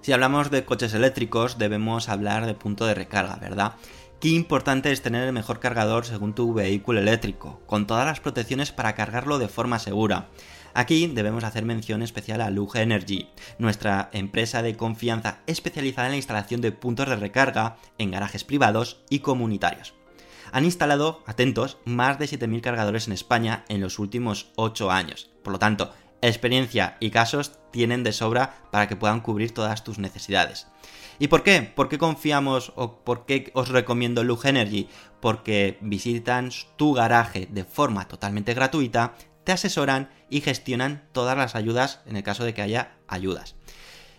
[0.05, 3.73] Si hablamos de coches eléctricos, debemos hablar de punto de recarga, ¿verdad?
[4.19, 8.71] Qué importante es tener el mejor cargador según tu vehículo eléctrico, con todas las protecciones
[8.71, 10.27] para cargarlo de forma segura.
[10.75, 16.17] Aquí debemos hacer mención especial a Luge Energy, nuestra empresa de confianza especializada en la
[16.17, 19.95] instalación de puntos de recarga en garajes privados y comunitarios.
[20.51, 25.31] Han instalado, atentos, más de 7.000 cargadores en España en los últimos 8 años.
[25.41, 25.91] Por lo tanto,
[26.27, 30.67] experiencia y casos tienen de sobra para que puedan cubrir todas tus necesidades.
[31.19, 31.61] ¿Y por qué?
[31.61, 34.89] ¿Por qué confiamos o por qué os recomiendo Luge Energy?
[35.21, 42.01] Porque visitan tu garaje de forma totalmente gratuita, te asesoran y gestionan todas las ayudas
[42.05, 43.55] en el caso de que haya ayudas.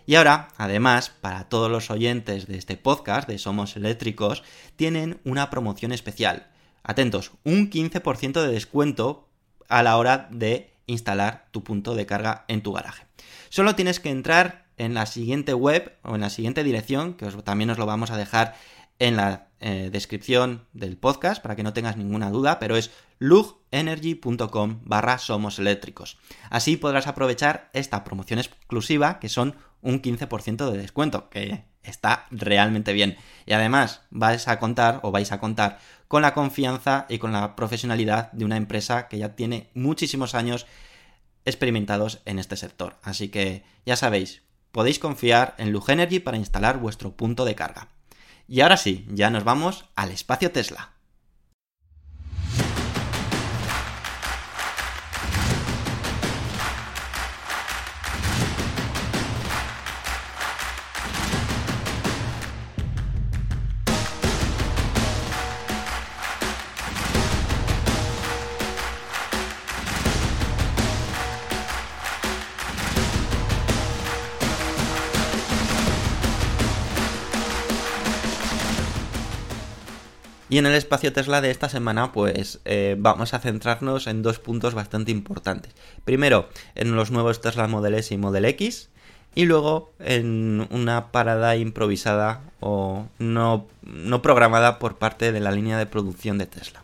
[0.07, 4.41] Y ahora, además, para todos los oyentes de este podcast de Somos Eléctricos,
[4.77, 6.47] tienen una promoción especial.
[6.81, 9.27] Atentos, un 15% de descuento
[9.67, 13.05] a la hora de instalar tu punto de carga en tu garaje.
[13.49, 17.69] Solo tienes que entrar en la siguiente web o en la siguiente dirección, que también
[17.69, 18.55] os lo vamos a dejar
[18.99, 24.81] en la eh, descripción del podcast para que no tengas ninguna duda, pero es lugenergy.com
[24.83, 26.17] barra somos eléctricos.
[26.49, 32.93] Así podrás aprovechar esta promoción exclusiva que son un 15% de descuento, que está realmente
[32.93, 33.17] bien.
[33.45, 37.55] Y además vais a contar o vais a contar con la confianza y con la
[37.55, 40.65] profesionalidad de una empresa que ya tiene muchísimos años
[41.45, 42.97] experimentados en este sector.
[43.03, 44.41] Así que ya sabéis,
[44.71, 47.89] podéis confiar en Lugenergy para instalar vuestro punto de carga.
[48.47, 50.96] Y ahora sí, ya nos vamos al espacio Tesla.
[80.57, 84.39] Y en el espacio Tesla de esta semana, pues eh, vamos a centrarnos en dos
[84.39, 85.71] puntos bastante importantes.
[86.03, 88.89] Primero, en los nuevos Tesla Model S y Model X.
[89.35, 95.77] Y luego en una parada improvisada o no, no programada por parte de la línea
[95.77, 96.81] de producción de Tesla.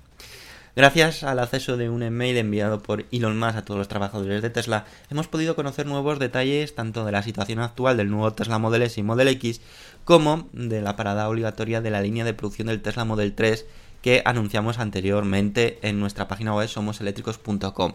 [0.75, 4.49] Gracias al acceso de un email enviado por Elon Musk a todos los trabajadores de
[4.49, 8.81] Tesla, hemos podido conocer nuevos detalles tanto de la situación actual del nuevo Tesla Model
[8.81, 9.61] S y Model X
[10.03, 13.67] como de la parada obligatoria de la línea de producción del Tesla Model 3
[14.01, 17.93] que anunciamos anteriormente en nuestra página web somoseléctricos.com.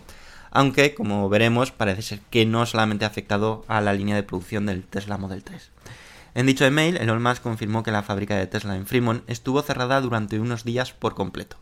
[0.53, 4.67] aunque como veremos parece ser que no solamente ha afectado a la línea de producción
[4.67, 5.73] del Tesla Model 3.
[6.35, 10.01] En dicho email, Elon Musk confirmó que la fábrica de Tesla en Fremont estuvo cerrada
[10.01, 11.57] durante unos días por completo,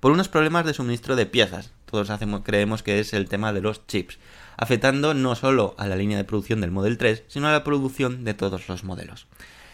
[0.00, 3.60] por unos problemas de suministro de piezas, todos hacemos, creemos que es el tema de
[3.60, 4.18] los chips,
[4.56, 8.24] afectando no solo a la línea de producción del Model 3, sino a la producción
[8.24, 9.26] de todos los modelos.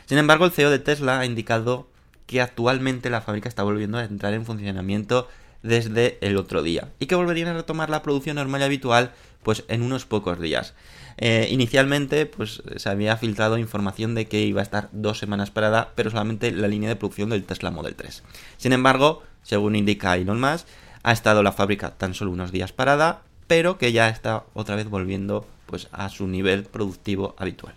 [0.06, 1.88] Sin embargo, el CEO de Tesla ha indicado
[2.26, 5.28] que actualmente la fábrica está volviendo a entrar en funcionamiento
[5.62, 9.64] desde el otro día y que volverían a retomar la producción normal y habitual pues
[9.68, 10.74] en unos pocos días.
[11.16, 15.92] Eh, inicialmente pues se había filtrado información de que iba a estar dos semanas parada
[15.94, 18.22] pero solamente la línea de producción del Tesla Model 3.
[18.56, 20.66] Sin embargo, según indica Elon Musk,
[21.02, 24.88] ha estado la fábrica tan solo unos días parada pero que ya está otra vez
[24.88, 27.74] volviendo pues a su nivel productivo habitual.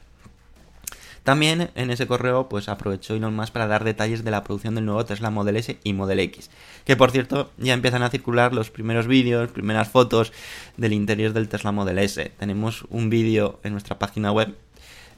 [1.27, 4.85] También en ese correo pues aprovechó Elon Musk para dar detalles de la producción del
[4.85, 6.49] nuevo Tesla Model S y Model X,
[6.85, 10.31] que por cierto ya empiezan a circular los primeros vídeos, primeras fotos
[10.77, 12.31] del interior del Tesla Model S.
[12.39, 14.55] Tenemos un vídeo en nuestra página web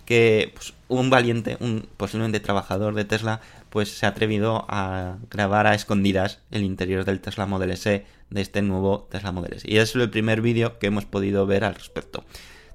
[0.05, 5.67] que pues, un valiente, un posiblemente trabajador de Tesla, pues se ha atrevido a grabar
[5.67, 9.71] a escondidas el interior del Tesla Model S de este nuevo Tesla Model S.
[9.71, 12.23] Y es el primer vídeo que hemos podido ver al respecto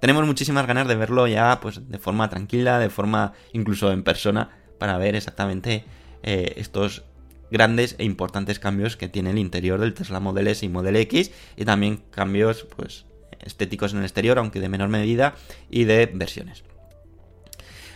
[0.04, 4.50] tenemos muchísimas ganas de verlo ya pues de forma tranquila, de forma incluso en persona,
[4.78, 5.86] para ver exactamente
[6.22, 7.04] eh, estos
[7.50, 11.30] grandes e importantes cambios que tiene el interior del Tesla Model S y Model X
[11.56, 13.06] y también cambios pues
[13.40, 15.36] estéticos en el exterior, aunque de menor medida,
[15.70, 16.64] y de versiones.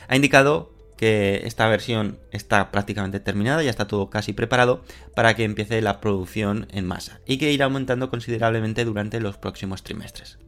[0.09, 4.83] Ha indicado que esta versión está prácticamente terminada, ya está todo casi preparado
[5.15, 9.83] para que empiece la producción en masa y que irá aumentando considerablemente durante los próximos
[9.83, 10.39] trimestres.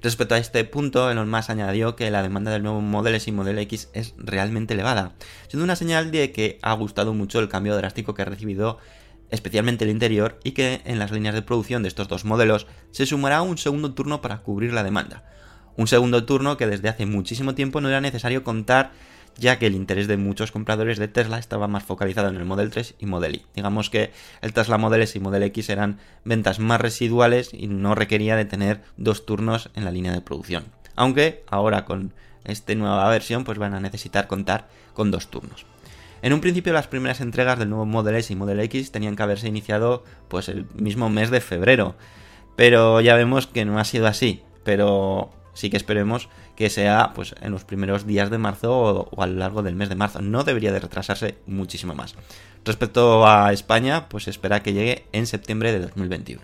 [0.00, 3.32] Respecto a este punto, Elon Musk añadió que la demanda del nuevo Model S y
[3.32, 5.14] Model X es realmente elevada,
[5.48, 8.78] siendo una señal de que ha gustado mucho el cambio drástico que ha recibido
[9.30, 13.06] especialmente el interior, y que en las líneas de producción de estos dos modelos se
[13.06, 15.24] sumará un segundo turno para cubrir la demanda.
[15.76, 18.92] Un segundo turno que desde hace muchísimo tiempo no era necesario contar
[19.38, 22.70] ya que el interés de muchos compradores de Tesla estaba más focalizado en el Model
[22.70, 23.46] 3 y Model Y.
[23.54, 24.10] Digamos que
[24.42, 28.44] el Tesla Model S y Model X eran ventas más residuales y no requería de
[28.44, 30.64] tener dos turnos en la línea de producción.
[30.96, 32.12] Aunque ahora con
[32.44, 35.64] esta nueva versión pues van a necesitar contar con dos turnos.
[36.20, 39.22] En un principio las primeras entregas del nuevo Model S y Model X tenían que
[39.22, 41.94] haberse iniciado pues el mismo mes de febrero,
[42.56, 47.34] pero ya vemos que no ha sido así, pero sí que esperemos que sea pues
[47.40, 50.22] en los primeros días de marzo o, a lo largo del mes de marzo.
[50.22, 52.14] No debería de retrasarse muchísimo más.
[52.64, 56.40] Respecto a España, pues espera que llegue en septiembre de 2021.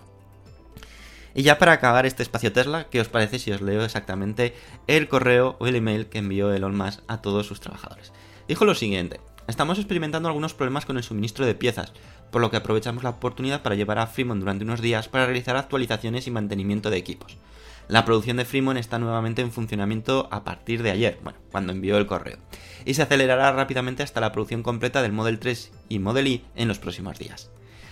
[1.37, 4.55] Y ya para acabar este espacio Tesla, ¿qué os parece si os leo exactamente
[4.89, 8.13] el correo o el email que envió Elon Musk a todos sus trabajadores?
[8.49, 11.93] Dijo lo siguiente, estamos experimentando algunos problemas con el suministro de piezas,
[12.33, 15.57] por lo que aprovechamos la oportunidad para llevar a Fremont durante unos días para realizar
[15.57, 17.37] actualizaciones y mantenimiento de equipos.
[17.87, 21.99] La producción de Fremont está nuevamente en funcionamiento a partir de ayer, bueno, cuando envió
[21.99, 22.39] el correo,
[22.87, 26.69] y se acelerará rápidamente hasta la producción completa del Model 3 y Model Y en
[26.69, 27.51] los próximos días.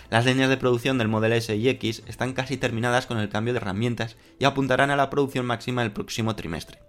[0.09, 3.53] Las líneas de producción del Model S y X están casi terminadas con el cambio
[3.53, 6.79] de herramientas y apuntarán a la producción máxima el próximo trimestre.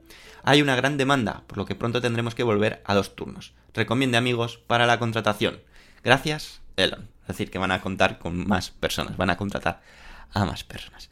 [0.43, 3.55] Hay una gran demanda, por lo que pronto tendremos que volver a dos turnos.
[3.75, 5.61] Recomiende amigos para la contratación.
[6.03, 7.09] Gracias, Elon.
[7.23, 9.83] Es decir, que van a contar con más personas, van a contratar
[10.33, 11.09] a más personas.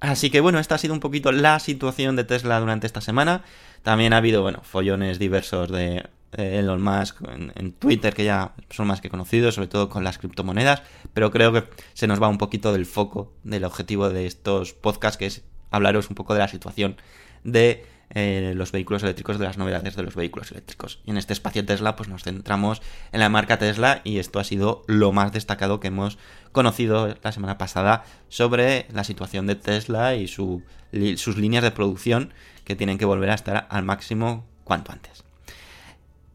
[0.00, 3.42] Así que bueno, esta ha sido un poquito la situación de Tesla durante esta semana.
[3.82, 6.04] También ha habido, bueno, follones diversos de
[6.36, 7.22] Elon Musk
[7.54, 11.52] en, Twitter, que ya son más que conocidos, sobre todo con las criptomonedas, pero creo
[11.52, 15.42] que se nos va un poquito del foco del objetivo de estos podcasts, que es
[15.70, 16.96] hablaros un poco de la situación
[17.44, 21.00] de eh, los vehículos eléctricos, de las novedades de los vehículos eléctricos.
[21.04, 22.80] Y en este espacio Tesla, pues nos centramos
[23.12, 26.18] en la marca Tesla y esto ha sido lo más destacado que hemos
[26.52, 32.32] conocido la semana pasada sobre la situación de Tesla y sus líneas de producción
[32.64, 35.24] que tienen que volver a estar al máximo cuanto antes.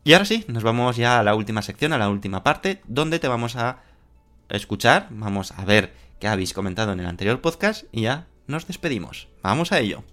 [0.03, 3.19] Y ahora sí, nos vamos ya a la última sección, a la última parte, donde
[3.19, 3.83] te vamos a
[4.49, 9.27] escuchar, vamos a ver qué habéis comentado en el anterior podcast y ya nos despedimos.
[9.43, 10.03] Vamos a ello.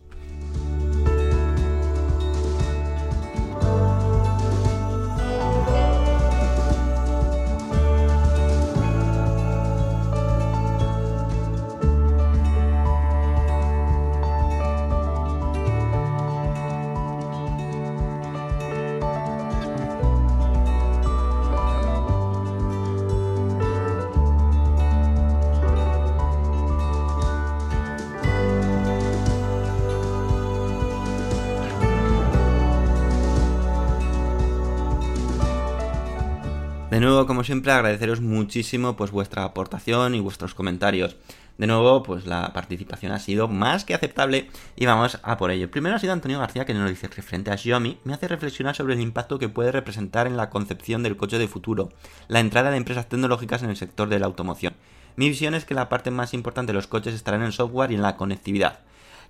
[37.46, 41.16] Siempre, agradeceros muchísimo pues vuestra aportación y vuestros comentarios.
[41.58, 45.70] De nuevo, pues la participación ha sido más que aceptable y vamos a por ello.
[45.70, 48.92] Primero ha sido Antonio García que nos dice referente a Xiaomi, me hace reflexionar sobre
[48.92, 51.90] el impacto que puede representar en la concepción del coche de futuro,
[52.28, 54.74] la entrada de empresas tecnológicas en el sector de la automoción.
[55.16, 57.90] Mi visión es que la parte más importante de los coches estará en el software
[57.90, 58.80] y en la conectividad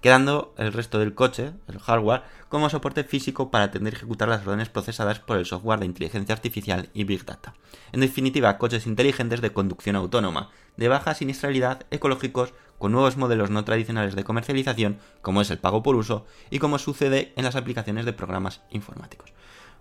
[0.00, 4.46] quedando el resto del coche, el hardware, como soporte físico para atender y ejecutar las
[4.46, 7.54] órdenes procesadas por el software de inteligencia artificial y Big Data.
[7.92, 13.64] En definitiva, coches inteligentes de conducción autónoma, de baja siniestralidad, ecológicos, con nuevos modelos no
[13.64, 18.04] tradicionales de comercialización, como es el pago por uso, y como sucede en las aplicaciones
[18.04, 19.32] de programas informáticos.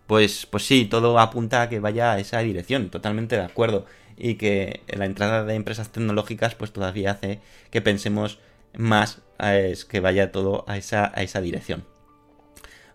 [0.08, 3.86] Pues, pues sí, todo apunta a que vaya a esa dirección, totalmente de acuerdo.
[4.18, 8.40] Y que la entrada de empresas tecnológicas pues todavía hace que pensemos
[8.78, 11.86] más es que vaya todo a esa, a esa dirección.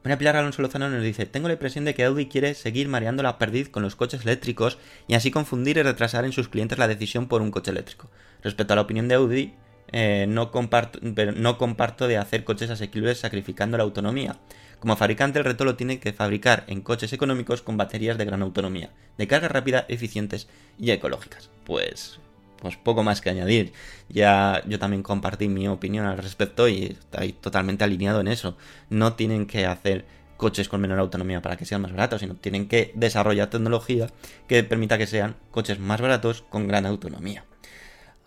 [0.03, 3.23] María Pilar Alonso Lozano nos dice, tengo la impresión de que Audi quiere seguir mareando
[3.23, 6.89] la perdiz con los coches eléctricos y así confundir y retrasar en sus clientes la
[6.89, 8.09] decisión por un coche eléctrico.
[8.43, 9.55] Respecto a la opinión de Audi,
[9.93, 14.39] eh, no, comparto, no comparto de hacer coches asequibles sacrificando la autonomía.
[14.79, 18.41] Como fabricante el reto lo tiene que fabricar en coches económicos con baterías de gran
[18.41, 21.51] autonomía, de carga rápida, eficientes y ecológicas.
[21.67, 22.21] Pues
[22.61, 23.73] pues poco más que añadir.
[24.09, 28.57] Ya yo también compartí mi opinión al respecto y estoy totalmente alineado en eso.
[28.89, 30.05] No tienen que hacer
[30.37, 34.07] coches con menor autonomía para que sean más baratos, sino tienen que desarrollar tecnología
[34.49, 37.45] que permita que sean coches más baratos con gran autonomía.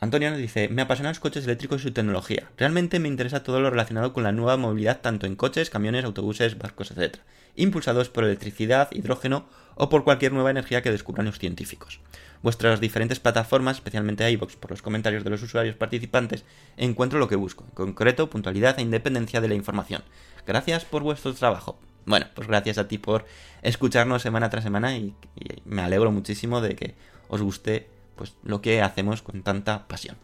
[0.03, 2.49] Antonio nos dice, me apasionan los coches eléctricos y su tecnología.
[2.57, 6.57] Realmente me interesa todo lo relacionado con la nueva movilidad tanto en coches, camiones, autobuses,
[6.57, 7.19] barcos, etc.
[7.55, 9.45] Impulsados por electricidad, hidrógeno
[9.75, 12.01] o por cualquier nueva energía que descubran los científicos.
[12.41, 16.43] Vuestras diferentes plataformas, especialmente iVoox, por los comentarios de los usuarios participantes,
[16.75, 20.03] encuentro lo que busco, en concreto puntualidad e independencia de la información.
[20.45, 21.79] Gracias por vuestro trabajo.
[22.05, 23.23] Bueno, pues gracias a ti por
[23.61, 26.95] escucharnos semana tras semana y, y me alegro muchísimo de que
[27.29, 30.17] os guste pues lo que hacemos con tanta pasión.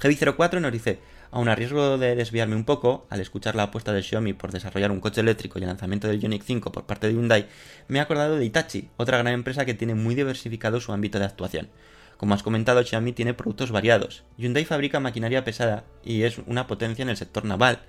[0.00, 0.98] Heavy04 nos dice,
[1.30, 4.90] aun a riesgo de desviarme un poco, al escuchar la apuesta de Xiaomi por desarrollar
[4.90, 7.48] un coche eléctrico y el lanzamiento del Ioniq 5 por parte de Hyundai,
[7.88, 11.24] me he acordado de Itachi, otra gran empresa que tiene muy diversificado su ámbito de
[11.24, 11.70] actuación.
[12.16, 14.24] Como has comentado, Xiaomi tiene productos variados.
[14.36, 17.80] Hyundai fabrica maquinaria pesada y es una potencia en el sector naval.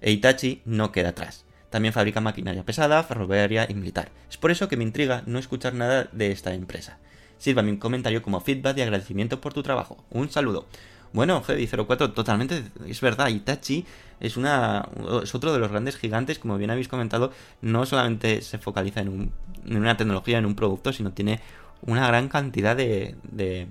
[0.00, 1.44] E Itachi no queda atrás.
[1.70, 4.10] También fabrica maquinaria pesada, ferroviaria y militar.
[4.30, 6.98] Es por eso que me intriga no escuchar nada de esta empresa.
[7.38, 10.04] Sírvame un comentario como feedback y agradecimiento por tu trabajo.
[10.10, 10.66] Un saludo.
[11.12, 13.28] Bueno, Heavy04, totalmente es verdad.
[13.28, 13.84] Itachi
[14.20, 14.88] es, una,
[15.22, 17.32] es otro de los grandes gigantes, como bien habéis comentado,
[17.62, 19.32] no solamente se focaliza en, un,
[19.64, 21.40] en una tecnología, en un producto, sino tiene
[21.82, 23.68] una gran cantidad de, de,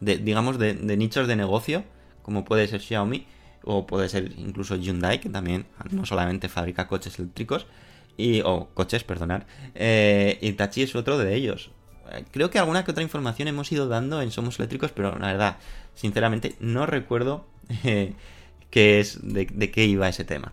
[0.00, 1.84] de digamos, de, de, nichos de negocio,
[2.22, 3.26] como puede ser Xiaomi,
[3.64, 7.66] o puede ser incluso Hyundai, que también no solamente fabrica coches eléctricos,
[8.16, 11.70] y, o coches, perdonar, eh, Itachi es otro de ellos.
[12.30, 15.56] Creo que alguna que otra información hemos ido dando en Somos Eléctricos, pero la verdad,
[15.94, 17.46] sinceramente, no recuerdo
[17.84, 18.14] eh,
[18.70, 20.52] qué es, de, de, qué iba ese tema.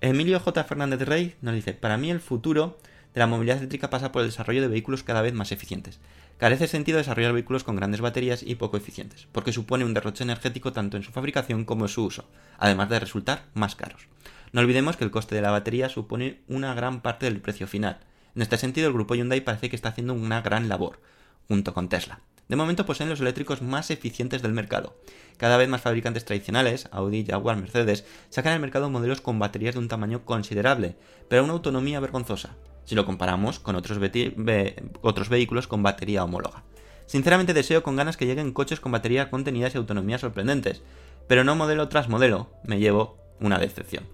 [0.00, 0.64] Emilio J.
[0.64, 2.78] Fernández Rey nos dice, para mí el futuro
[3.14, 6.00] de la movilidad eléctrica pasa por el desarrollo de vehículos cada vez más eficientes.
[6.38, 10.72] Carece sentido desarrollar vehículos con grandes baterías y poco eficientes, porque supone un derroche energético
[10.72, 12.24] tanto en su fabricación como en su uso,
[12.58, 14.08] además de resultar más caros.
[14.50, 18.00] No olvidemos que el coste de la batería supone una gran parte del precio final.
[18.34, 21.00] En este sentido, el grupo Hyundai parece que está haciendo una gran labor,
[21.48, 22.20] junto con Tesla.
[22.48, 24.96] De momento poseen los eléctricos más eficientes del mercado.
[25.36, 29.80] Cada vez más fabricantes tradicionales, Audi, Jaguar, Mercedes, sacan al mercado modelos con baterías de
[29.80, 30.96] un tamaño considerable,
[31.28, 36.64] pero una autonomía vergonzosa, si lo comparamos con otros, vehículos con batería homóloga.
[37.06, 40.82] Sinceramente deseo con ganas que lleguen coches con batería contenidas y autonomía sorprendentes,
[41.28, 44.04] pero no modelo tras modelo, me llevo una decepción.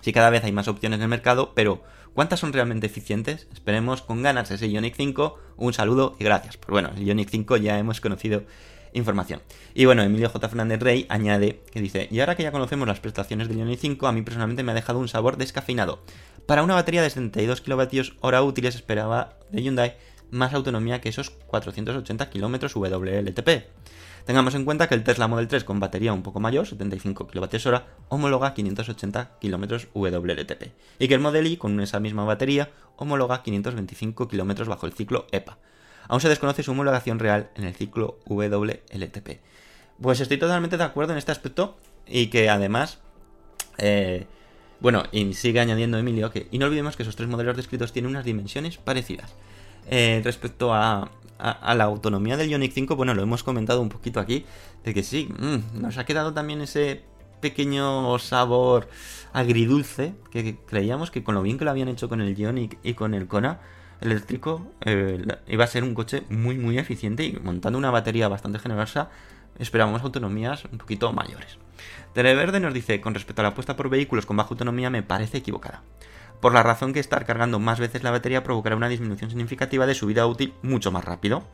[0.00, 1.82] Sí, cada vez hay más opciones en el mercado, pero
[2.18, 3.46] ¿cuántas son realmente eficientes?
[3.52, 5.38] Esperemos con ganas ese Ionic 5.
[5.56, 6.56] Un saludo y gracias.
[6.56, 8.42] Pues bueno, el Ionic 5 ya hemos conocido
[8.92, 9.40] información.
[9.72, 10.48] Y bueno, Emilio J.
[10.48, 14.08] Fernández Rey añade que dice, y ahora que ya conocemos las prestaciones del Ionic 5,
[14.08, 16.00] a mí personalmente me ha dejado un sabor descafeinado.
[16.44, 19.96] Para una batería de 72 kWh útiles esperaba de Hyundai
[20.32, 23.48] más autonomía que esos 480 km WLTP.
[24.28, 27.76] Tengamos en cuenta que el Tesla Model 3 con batería un poco mayor, 75 kWh,
[28.10, 30.64] homologa 580 km WLTP,
[30.98, 35.26] y que el Model Y con esa misma batería homologa 525 km bajo el ciclo
[35.32, 35.56] EPA.
[36.08, 39.40] Aún se desconoce su homologación real en el ciclo WLTP.
[39.98, 42.98] Pues estoy totalmente de acuerdo en este aspecto y que además,
[43.78, 44.26] eh,
[44.80, 48.10] bueno, y sigue añadiendo Emilio que, y no olvidemos que esos tres modelos descritos tienen
[48.10, 49.34] unas dimensiones parecidas.
[49.90, 54.20] Eh, respecto a, a, la autonomía del Ionic 5, bueno, lo hemos comentado un poquito
[54.20, 54.44] aquí,
[54.84, 57.04] de que sí, mmm, nos ha quedado también ese
[57.40, 58.88] pequeño sabor
[59.32, 62.94] agridulce que creíamos que con lo bien que lo habían hecho con el Ionic y
[62.94, 63.60] con el Kona
[64.00, 68.58] eléctrico eh, iba a ser un coche muy muy eficiente y montando una batería bastante
[68.58, 69.10] generosa
[69.58, 71.58] esperábamos autonomías un poquito mayores.
[72.12, 75.38] Televerde nos dice, con respecto a la apuesta por vehículos con baja autonomía me parece
[75.38, 75.82] equivocada.
[76.40, 79.94] Por la razón que estar cargando más veces la batería provocará una disminución significativa de
[79.94, 81.44] su vida útil mucho más rápido,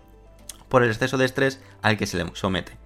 [0.68, 2.76] por el exceso de estrés al que se le somete.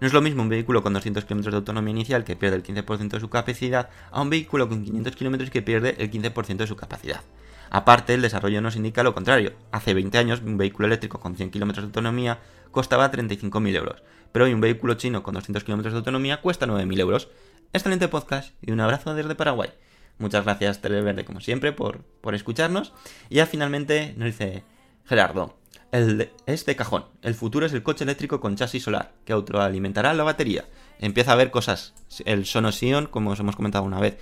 [0.00, 2.62] No es lo mismo un vehículo con 200 km de autonomía inicial que pierde el
[2.62, 6.66] 15% de su capacidad a un vehículo con 500 km que pierde el 15% de
[6.68, 7.22] su capacidad.
[7.70, 9.52] Aparte, el desarrollo nos indica lo contrario.
[9.72, 12.38] Hace 20 años, un vehículo eléctrico con 100 km de autonomía
[12.70, 17.00] costaba 35.000 euros, pero hoy un vehículo chino con 200 km de autonomía cuesta 9.000
[17.00, 17.28] euros.
[17.72, 19.70] Excelente podcast y un abrazo desde Paraguay.
[20.18, 22.92] Muchas gracias, Televerde, como siempre, por, por escucharnos.
[23.30, 24.64] Y ya finalmente nos dice
[25.04, 25.56] Gerardo,
[25.92, 27.04] el de- cajón.
[27.22, 30.64] El futuro es el coche eléctrico con chasis solar, que autoalimentará la batería.
[30.98, 31.94] Empieza a ver cosas.
[32.24, 34.18] El Sonos Ion, como os hemos comentado una vez,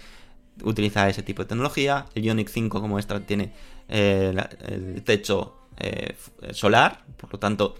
[0.62, 2.07] utiliza ese tipo de tecnología.
[2.14, 3.53] El Ioniq 5, como esta, tiene
[3.88, 4.34] eh,
[4.66, 6.14] el techo eh,
[6.53, 7.74] solar, por lo tanto,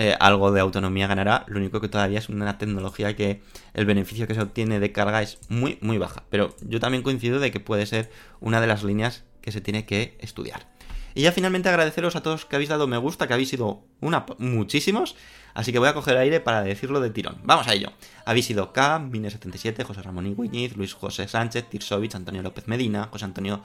[0.00, 1.44] eh, algo de autonomía ganará.
[1.48, 3.42] Lo único que todavía es una tecnología que
[3.74, 6.22] el beneficio que se obtiene de carga es muy, muy baja.
[6.30, 9.86] Pero yo también coincido de que puede ser una de las líneas que se tiene
[9.86, 10.68] que estudiar.
[11.16, 14.24] Y ya finalmente agradeceros a todos que habéis dado me gusta, que habéis sido una,
[14.38, 15.16] muchísimos.
[15.52, 17.38] Así que voy a coger aire para decirlo de tirón.
[17.42, 17.90] Vamos a ello.
[18.24, 23.24] Habéis sido K, Mine77, José Ramón Igüiñiz, Luis José Sánchez, Tirsovich, Antonio López Medina, José
[23.24, 23.64] Antonio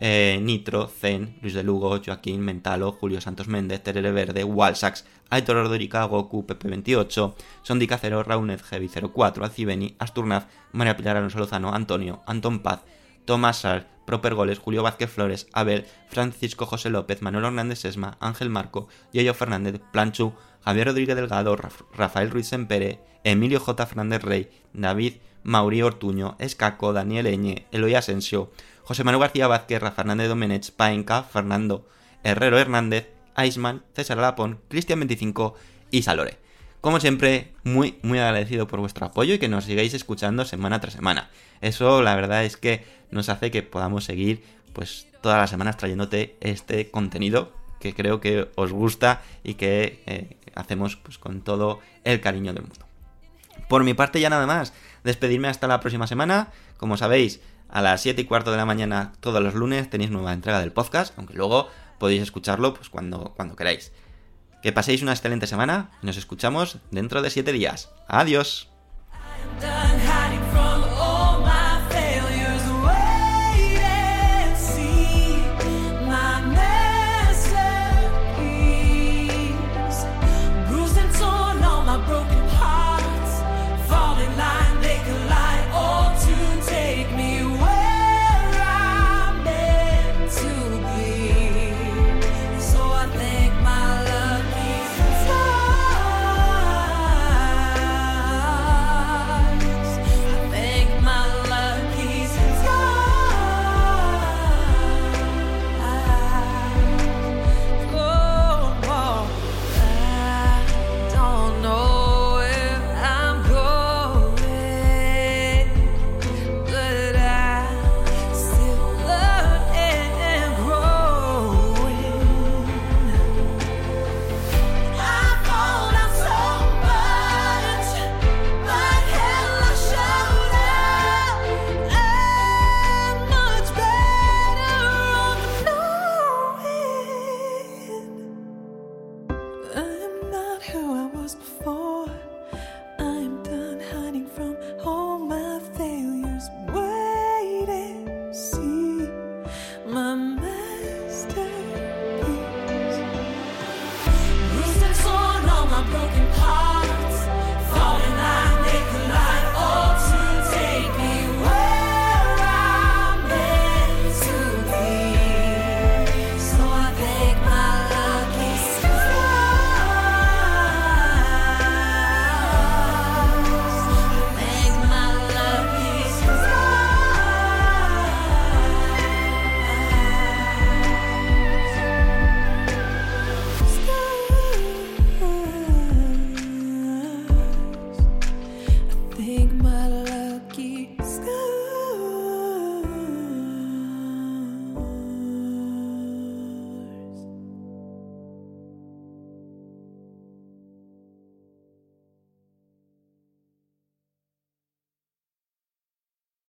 [0.00, 5.56] eh, Nitro, Zen, Luis de Lugo, Joaquín, Mentalo, Julio Santos Méndez, Terere Verde, Walsax, Aitor
[5.56, 12.60] Ordorica, Goku, Pepe28, Sondi Cacero, Raunez, Heavy04, Alcibeni, Asturnaz, María Pilar Alonso Lozano, Antonio, Antón
[12.60, 12.80] Paz,
[13.24, 18.48] Tomás Sar, Proper Goles, Julio Vázquez Flores, Abel, Francisco José López, Manuel Hernández Sesma, Ángel
[18.48, 20.32] Marco, Yoyo Fernández, Planchu,
[20.64, 23.84] Javier Rodríguez Delgado, Raf- Rafael Ruiz Sempere, Emilio J.
[23.84, 28.50] Fernández Rey, David Mauri Ortuño, Escaco, Daniel Eñe, Eloy Asensio,
[28.88, 31.86] José Manuel García Vázquez, Fernández Domenech, Paenca, Fernando
[32.24, 35.56] Herrero Hernández, Aisman, César Alapón, Cristian 25
[35.90, 36.38] y Salore.
[36.80, 40.94] Como siempre, muy, muy agradecido por vuestro apoyo y que nos sigáis escuchando semana tras
[40.94, 41.28] semana.
[41.60, 46.38] Eso, la verdad es que nos hace que podamos seguir, pues, todas las semanas trayéndote
[46.40, 52.22] este contenido que creo que os gusta y que eh, hacemos, pues, con todo el
[52.22, 52.86] cariño del mundo.
[53.68, 54.72] Por mi parte ya nada más.
[55.04, 56.52] Despedirme hasta la próxima semana.
[56.78, 60.32] Como sabéis, a las 7 y cuarto de la mañana todos los lunes tenéis nueva
[60.32, 63.92] entrega del podcast, aunque luego podéis escucharlo pues cuando, cuando queráis.
[64.62, 67.90] Que paséis una excelente semana y nos escuchamos dentro de 7 días.
[68.08, 68.68] Adiós.